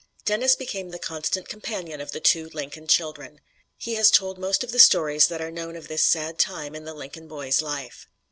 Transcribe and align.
Dennis 0.25 0.55
became 0.55 0.89
the 0.89 0.97
constant 0.97 1.47
companion 1.47 2.01
of 2.01 2.11
the 2.11 2.19
two 2.19 2.49
Lincoln 2.55 2.87
children. 2.87 3.39
He 3.77 3.93
has 3.93 4.09
told 4.09 4.39
most 4.39 4.63
of 4.63 4.71
the 4.71 4.79
stories 4.79 5.27
that 5.27 5.41
are 5.41 5.51
known 5.51 5.75
of 5.75 5.89
this 5.89 6.01
sad 6.03 6.39
time 6.39 6.73
in 6.73 6.85
the 6.85 6.95
Lincoln 6.95 7.27
boy's 7.27 7.61
life. 7.61 8.07